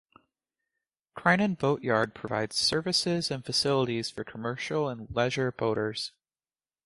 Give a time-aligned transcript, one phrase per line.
[1.15, 6.11] Crinan Boatyard provides services and facilities for commercial and leisure boaters.